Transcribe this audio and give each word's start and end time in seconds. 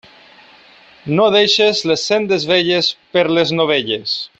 No 1.19 1.27
deixes 1.35 1.83
les 1.91 2.07
sendes 2.13 2.49
velles 2.55 2.91
per 3.15 3.29
les 3.39 3.57
novelles. 3.63 4.21